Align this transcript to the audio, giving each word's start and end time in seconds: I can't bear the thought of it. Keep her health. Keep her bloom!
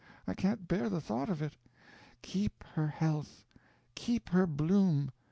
I 0.27 0.33
can't 0.33 0.67
bear 0.67 0.89
the 0.89 0.99
thought 0.99 1.29
of 1.29 1.43
it. 1.43 1.55
Keep 2.23 2.63
her 2.73 2.87
health. 2.87 3.43
Keep 3.93 4.29
her 4.29 4.47
bloom! 4.47 5.11